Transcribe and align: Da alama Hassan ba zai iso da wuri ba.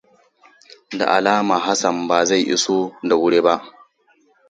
Da 0.97 1.05
alama 1.17 1.57
Hassan 1.67 2.07
ba 2.07 2.17
zai 2.29 2.41
iso 2.55 2.77
da 3.09 3.15
wuri 3.19 3.39
ba. 3.45 3.55